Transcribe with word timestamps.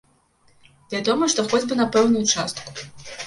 Вядома, 0.93 1.29
што 1.35 1.45
хоць 1.53 1.63
бы 1.71 1.77
на 1.81 1.87
пэўную 1.97 2.25
частку. 2.33 2.69